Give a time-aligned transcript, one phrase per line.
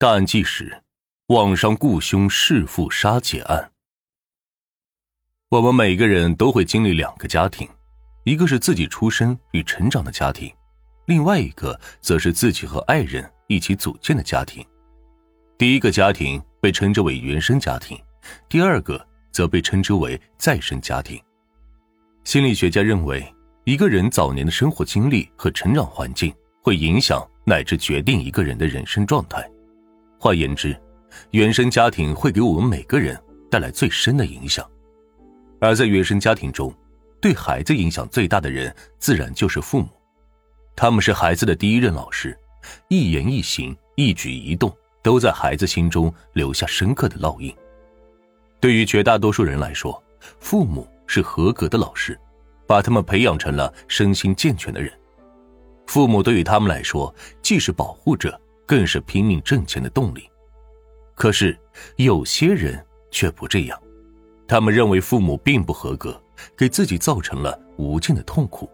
[0.00, 0.82] 大案纪实：
[1.26, 3.70] 网上雇凶弑父杀姐案。
[5.50, 7.68] 我们每个人都会经历两个家庭，
[8.24, 10.50] 一个是自己出生与成长的家庭，
[11.04, 14.64] 另外一个则是自己和爱人一起组建的家庭。
[15.58, 18.00] 第一个家庭被称之为原生家庭，
[18.48, 21.22] 第二个则被称之为再生家庭。
[22.24, 23.22] 心理学家认为，
[23.64, 29.46] 一个人早年的生活经历和成长环境会影响乃至决定一个人的人生状态。
[30.20, 30.76] 换言之，
[31.30, 33.18] 原生家庭会给我们每个人
[33.50, 34.64] 带来最深的影响。
[35.58, 36.72] 而在原生家庭中，
[37.20, 39.88] 对孩子影响最大的人自然就是父母，
[40.76, 42.38] 他们是孩子的第一任老师，
[42.88, 44.70] 一言一行、一举一动
[45.02, 47.50] 都在孩子心中留下深刻的烙印。
[48.60, 50.00] 对于绝大多数人来说，
[50.38, 50.86] 父母。
[51.12, 52.16] 是合格的老师，
[52.68, 54.92] 把他们培养成了身心健全的人。
[55.88, 60.30] 父母对于他们来说，既是保护者，更是拼命挣钱的动力。
[61.16, 61.58] 可是
[61.96, 62.80] 有些人
[63.10, 63.76] 却不这样，
[64.46, 66.22] 他们认为父母并不合格，
[66.56, 68.70] 给自己造成了无尽的痛苦。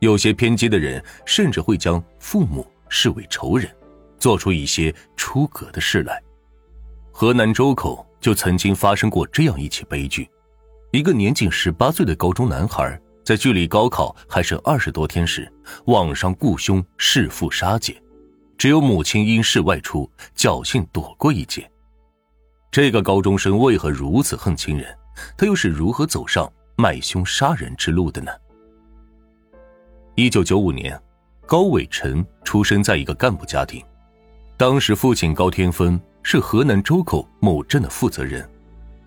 [0.00, 3.74] 有些偏激的人甚至会将父母视为仇人，
[4.18, 6.22] 做出一些出格的事来。
[7.10, 10.28] 河南周口就曾经发生过这样一起悲剧。
[10.92, 15.50] 一个年仅十八岁的高中男孩，在距离高考还剩二十多天时，
[15.86, 17.96] 网上雇凶弑父杀姐，
[18.64, 21.70] 只有母亲因事外出，侥幸躲过一劫。
[22.70, 24.86] 这个高中生为何如此恨亲人？
[25.36, 28.32] 他又是如何走上卖凶杀人之路的呢？
[30.14, 30.98] 一九九五年，
[31.44, 33.84] 高伟成出生在一个干部家庭，
[34.56, 38.48] 当时父亲高天峰是河南周口某镇的负责人。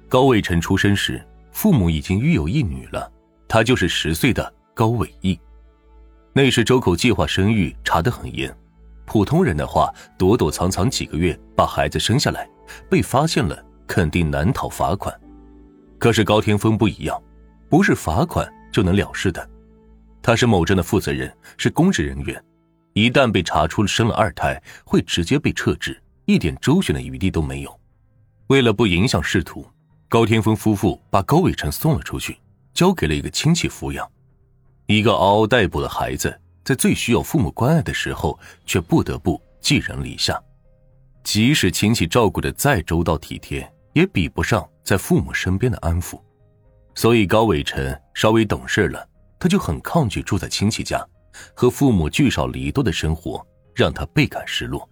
[0.08, 1.20] 高伟成出生时。
[1.52, 3.12] 父母已经育有一女了，
[3.48, 5.40] 她就是十岁的高伟毅。
[6.32, 8.56] 那时周口计划生育查得很严，
[9.08, 12.48] 普通人的话躲躲藏藏几个月把孩子生下来，
[12.90, 15.18] 被发现了肯定难逃罚款。
[15.98, 17.20] 可是高天峰不一样，
[17.70, 19.50] 不是罚款就能了事的。
[20.22, 22.44] 他是某镇的负责人，是公职人员，
[22.94, 27.80] 一旦被查出生了二胎，会直接被撤职，一点周旋的余地都没有。
[28.48, 29.66] 为了不影响仕途。
[30.10, 32.38] 高天峰夫妇把高伟成送了出去，
[32.74, 34.10] 交给了一个亲戚抚养。
[34.86, 36.34] 一个嗷嗷待哺的孩子，
[36.68, 40.38] 在最需要父母关爱的时候，却不得不寄人篱下。
[41.24, 46.20] 即使亲戚照顾的再周到体贴，也比不上在父母身边的安抚。
[46.94, 49.08] 所以高伟晨稍微懂事了，
[49.40, 51.02] 他就很抗拒住在亲戚家，
[51.54, 54.90] 和父母聚少离多的生活，让他倍感失落。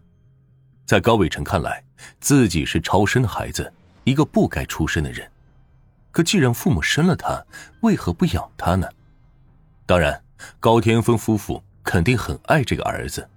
[0.85, 1.83] 在高伟晨看来，
[2.21, 3.69] 自己是超生的孩子。
[4.05, 5.29] 一个不该出生的人，
[6.11, 7.45] 可既然父母生了他，
[7.81, 8.87] 为何不养他呢？
[9.85, 10.23] 当然，
[10.59, 13.27] 高天峰夫妇肯定很爱这个儿子，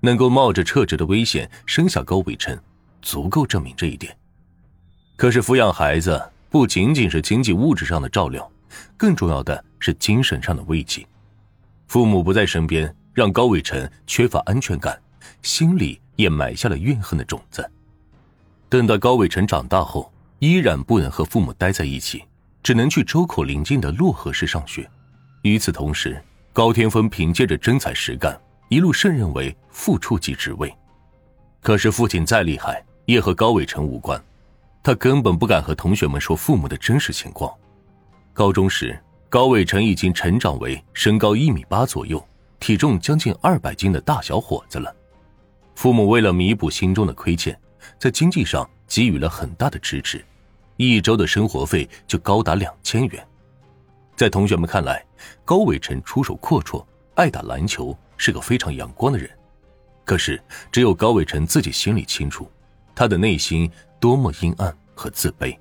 [0.00, 2.58] 能够冒着撤职的危险生下高伟成，
[3.02, 4.16] 足够证明这一点。
[5.16, 8.50] 可是抚养孩子不仅仅是经济物质上的照料，
[8.96, 11.06] 更重要的是精神上的慰藉。
[11.86, 14.98] 父母不在身边，让高伟成缺乏安全感，
[15.42, 17.70] 心里也埋下了怨恨的种子。
[18.68, 22.24] 等到高伟成长大后，依然不能和父母待在一起，
[22.62, 24.88] 只能去周口邻近的漯河市上学。
[25.42, 26.22] 与此同时，
[26.52, 28.38] 高天峰凭借着真才实干，
[28.68, 30.72] 一路胜任为副处级职位。
[31.62, 34.22] 可是父亲再厉害，也和高伟成无关，
[34.82, 37.52] 他根本不敢和同学们说父母的真实情况。
[38.32, 42.22] 高中时，高伟成已经成长为身高一米八左右、
[42.58, 44.94] 体重将近二百斤的大小伙子了。
[45.74, 47.58] 父母为了弥补心中的亏欠。
[47.98, 50.22] 在经济上给予了很大的支持，
[50.76, 53.26] 一周的生活费就高达两千元。
[54.20, 55.02] 在同学们看来，
[55.46, 59.30] 高伟晨出手阔绰，爱打篮球，是个非常阳光的人。
[60.04, 60.38] 可是，
[60.70, 62.46] 只有高伟晨自己心里清楚，
[62.94, 65.56] 他的内心多么阴暗和自卑。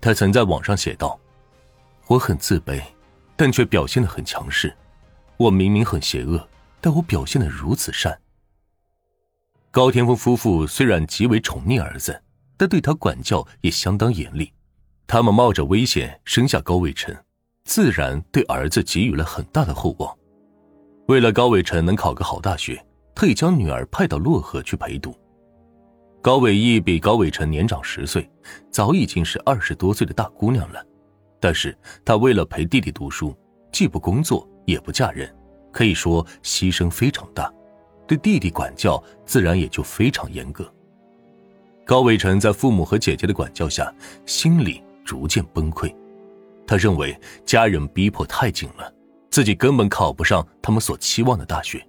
[0.00, 1.20] 他曾在网上写道
[2.08, 2.82] ：“我很自卑，
[3.36, 4.74] 但却表现的很强势。
[5.36, 6.48] 我明明很邪恶，
[6.80, 8.18] 但我表现的如此善。”
[9.70, 12.22] 高天峰夫妇虽然极为宠溺儿子，
[12.56, 14.50] 但对他管教也相当严厉。
[15.06, 17.14] 他们冒着危险生下高伟成，
[17.72, 20.12] 自然对儿子给予了很大的厚望。
[21.06, 22.84] 为了高伟成能考个好大学，
[23.14, 25.14] 特意将女儿派到漯河去陪读。
[26.20, 28.28] 高伟毅比高伟成年长十岁，
[28.72, 30.84] 早已经是二十多岁的大姑娘了。
[31.38, 33.32] 但是她为了陪弟弟读书，
[33.70, 35.32] 既不工作也不嫁人，
[35.70, 37.48] 可以说牺牲非常大。
[38.04, 40.68] 对弟弟管教自然也就非常严格。
[41.86, 43.94] 高伟成在父母和姐姐的管教下，
[44.26, 45.94] 心里逐渐崩溃。
[46.70, 48.94] 他认为家人逼迫太紧了，
[49.28, 51.84] 自己根本考不上他们所期望的大学。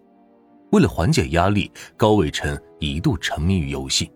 [0.71, 4.11] 为了缓解压力，高伟成一度沉迷于游戏。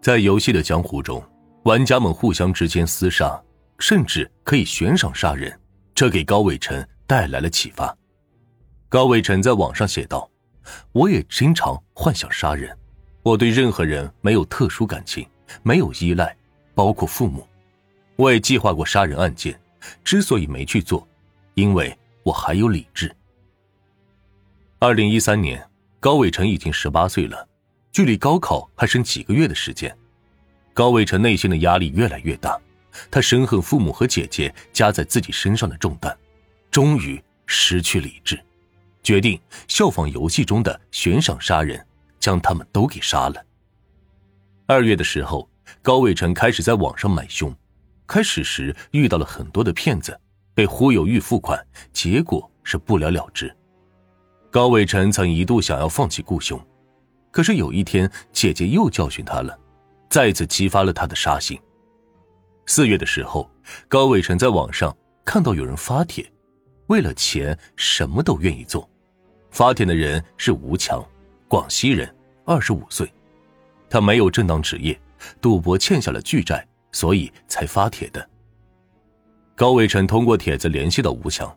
[0.00, 1.20] 在游戏的江湖中，
[1.64, 3.42] 玩家们互相之间厮杀，
[3.80, 5.52] 甚至可以悬赏杀人，
[5.92, 7.92] 这给高伟成带来了启发。
[8.88, 10.30] 高伟成在网上写道
[10.94, 12.72] ：“我也经常幻想杀人，
[13.24, 15.26] 我对任何人没有特殊感情，
[15.64, 16.32] 没有依赖，
[16.76, 17.44] 包括父母。
[18.14, 19.60] 我也计划过杀人案件，
[20.04, 21.06] 之所以没去做，
[21.54, 23.14] 因为我还有理智。”
[24.78, 25.66] 二零一三年，
[26.00, 27.48] 高伟成已经十八岁了。
[27.90, 29.96] 距离高考还剩几个月的时间，
[30.72, 32.60] 高伟成内心的压力越来越大，
[33.08, 36.18] 他深恨父母和姐姐加在自己身上的重担，
[36.72, 38.36] 终于失去理智，
[39.02, 41.86] 决定效仿游戏中的悬赏杀人，
[42.18, 43.40] 将他们都给杀了。
[44.66, 45.48] 二月的时候，
[45.80, 47.54] 高伟成开始在网上买凶，
[48.06, 50.18] 开始时遇到了很多的骗子，
[50.54, 51.58] 被忽悠预付款，
[51.92, 53.54] 结果是不了了之。
[54.50, 56.60] 高伟成曾一度想要放弃雇凶。
[57.30, 59.58] 可是有一天，姐姐又教训他了，
[60.08, 61.58] 再次激发了他的杀心。
[62.66, 63.50] 四月的时候，
[63.88, 66.24] 高伟成在网上看到有人发帖，
[66.86, 68.88] 为了钱什么都愿意做。
[69.50, 71.04] 发帖的人是吴强，
[71.48, 72.14] 广西人，
[72.44, 73.12] 二十五岁，
[73.90, 74.96] 他没有正当职业，
[75.40, 78.30] 赌博欠下了巨债，所以才发帖的。
[79.56, 81.54] 高伟成通过帖子联系到吴强，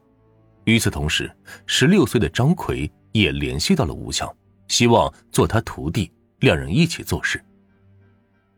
[0.65, 1.31] 与此同时，
[1.67, 4.35] 十六岁的张奎也联系到了吴强。
[4.67, 7.41] 希望做他徒弟，两人一起做事。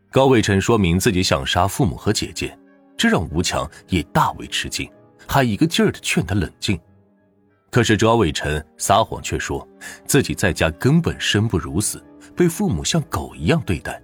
[0.09, 2.57] 高伟成说明自己想杀父母和姐姐，
[2.97, 4.89] 这让吴强也大为吃惊，
[5.27, 6.79] 还一个劲儿的劝他冷静。
[7.69, 9.67] 可是高伟成撒谎，却说
[10.07, 12.03] 自己在家根本生不如死，
[12.35, 14.01] 被父母像狗一样对待。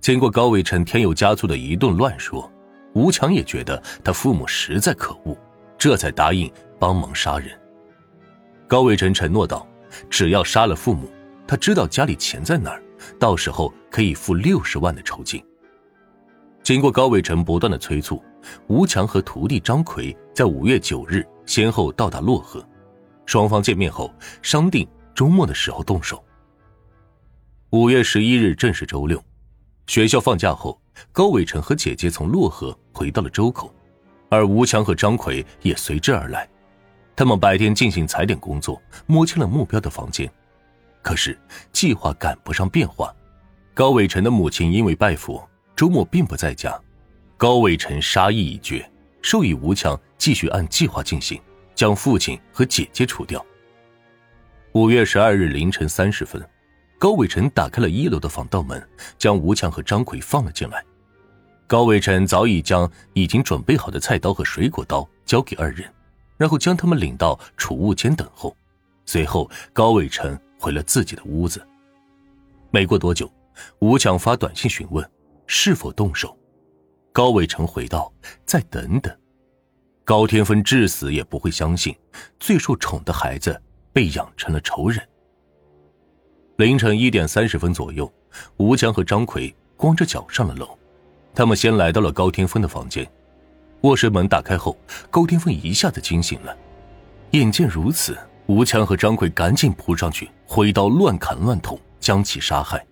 [0.00, 2.50] 经过高伟成添油加醋的一顿乱说，
[2.94, 5.36] 吴强也觉得他父母实在可恶，
[5.78, 7.50] 这才答应帮忙杀人。
[8.66, 9.66] 高伟成承诺道。
[10.08, 11.10] 只要杀了父母，
[11.48, 12.80] 他知道家里钱在哪儿，
[13.18, 15.44] 到时候可以付六十万的酬金。
[16.62, 18.22] 经过高伟成不断的催促，
[18.68, 22.64] 吴强和徒弟张奎在五月九日先后到达漯河，
[23.26, 26.24] 双方见面后商定周末的时候动手。
[27.70, 29.20] 五月十一日正是周六，
[29.90, 33.74] 学校放假后，高伟成和姐姐从漯河回到了周口，
[34.28, 36.48] 而吴强和张奎也随之而来。
[37.16, 40.30] 他们白天进行踩点工作，摸清了目标的房间，
[41.02, 41.36] 可是
[41.72, 43.12] 计划赶不上变化。
[43.74, 45.44] 高伟成的母亲因为拜佛，
[45.74, 46.80] 周末并不在家。
[47.36, 48.88] 高伟成杀意已决，
[49.22, 51.42] 授意吴强继续按计划进行，
[51.74, 53.44] 将父亲和姐姐除掉。
[54.70, 56.40] 五月十二日凌晨三十分，
[57.00, 58.86] 高伟成打开了一楼的防盗门，
[59.16, 60.84] 将吴强和张奎放了进来。
[61.66, 65.90] 高伟成早已将已经准备好的菜刀和水果刀交给二人。
[66.36, 68.54] 然后将他们领到储物间等候，
[69.06, 71.66] 随后高伟成回了自己的屋子。
[72.70, 73.32] 没过多久，
[73.78, 75.10] 吴强发短信询问
[75.46, 76.36] 是否动手，
[77.12, 78.12] 高伟成回道
[78.44, 79.14] ：“再等等。”
[80.04, 81.96] 高天芬至死也不会相信
[82.38, 83.58] 最受宠的孩子
[83.90, 85.02] 被养成了仇人。
[86.60, 88.12] 凌晨一点三十分左右，
[88.58, 90.78] 吴强和张奎光着脚上了楼，
[91.34, 93.10] 他们先来到了高天峰的房间。
[93.80, 94.76] 卧室门打开后，
[95.08, 96.54] 高天峰一下子惊醒了。
[97.30, 98.14] 眼见如此，
[98.44, 102.84] 吴强和张奎赶紧扑上去，挥刀乱砍乱捅，将其杀害。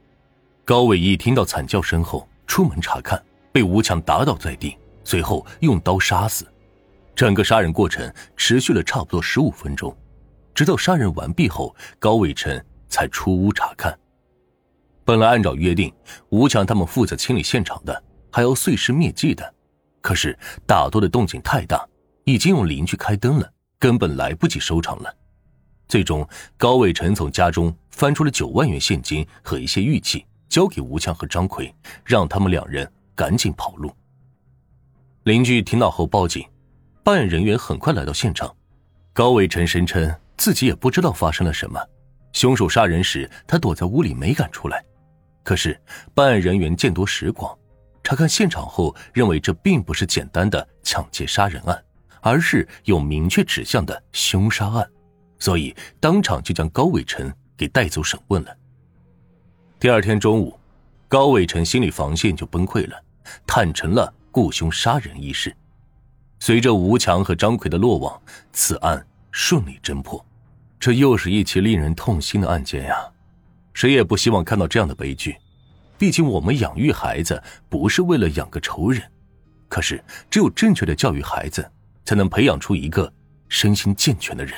[0.65, 3.22] 高伟一听到惨叫声后，出门查看，
[3.53, 6.46] 被吴强打倒在地，随后用刀杀死。
[7.15, 9.94] 整个杀人过程持续了差不多十五分钟，
[10.55, 13.98] 直到杀人完毕后，高伟成才出屋查看。
[15.04, 15.92] 本来按照约定，
[16.28, 19.54] 吴强他们负责清理现场的，还要碎尸灭迹的。
[20.00, 21.86] 可是打斗的动静太大，
[22.24, 25.14] 已经用邻居开灯了，根本来不及收场了。
[25.88, 33.90] 最终，高伟成从家中翻出了九万元现金和一些玉器，交给吴强和张奎，让他们两人赶紧跑路。
[35.24, 36.46] 邻居听到后报警，
[37.02, 38.54] 办案人员很快来到现场。
[39.14, 41.80] 高伟成声称自己也不知道发生了什么，
[42.32, 44.85] 凶手杀人时他躲在屋里没敢出来。
[45.43, 45.81] 可是
[46.15, 47.56] 办案人员见多识广。
[48.05, 51.85] 查看现场后，认为这并不是简单的抢劫杀人案，
[52.23, 54.89] 而是有明确指向的凶杀案，
[55.39, 58.56] 所以当场就将高伟晨给带走审问了。
[59.79, 60.58] 第二天中午，
[61.06, 62.99] 高伟晨心理防线就崩溃了，
[63.47, 65.55] 坦诚了雇凶杀人一事。
[66.41, 68.19] 随着吴强和张奎的落网，
[68.53, 70.25] 此案顺利侦破。
[70.81, 72.97] 这又是一起令人痛心的案件呀！
[73.75, 75.37] 谁也不希望看到这样的悲剧。
[75.97, 79.03] 毕竟，我们养育孩子不是为了养个仇人，
[79.69, 81.69] 可是只有正确的教育孩子，
[82.05, 83.13] 才能培养出一个
[83.49, 84.55] 身心健全的人。